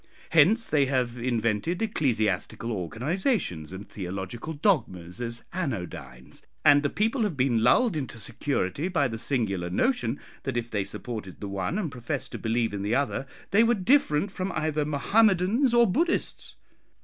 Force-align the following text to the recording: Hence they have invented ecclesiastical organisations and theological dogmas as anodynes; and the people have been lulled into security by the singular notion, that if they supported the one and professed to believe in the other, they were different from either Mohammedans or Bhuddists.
Hence 0.31 0.67
they 0.67 0.87
have 0.87 1.19
invented 1.19 1.79
ecclesiastical 1.79 2.71
organisations 2.71 3.71
and 3.71 3.87
theological 3.87 4.53
dogmas 4.53 5.21
as 5.21 5.45
anodynes; 5.53 6.41
and 6.65 6.81
the 6.81 6.89
people 6.89 7.21
have 7.21 7.37
been 7.37 7.61
lulled 7.61 7.95
into 7.95 8.17
security 8.17 8.87
by 8.87 9.07
the 9.07 9.19
singular 9.19 9.69
notion, 9.69 10.19
that 10.41 10.57
if 10.57 10.71
they 10.71 10.85
supported 10.85 11.39
the 11.39 11.49
one 11.49 11.77
and 11.77 11.91
professed 11.91 12.31
to 12.31 12.39
believe 12.39 12.73
in 12.73 12.81
the 12.81 12.95
other, 12.95 13.27
they 13.51 13.63
were 13.63 13.75
different 13.75 14.31
from 14.31 14.51
either 14.53 14.85
Mohammedans 14.85 15.71
or 15.71 15.85
Bhuddists. 15.85 16.55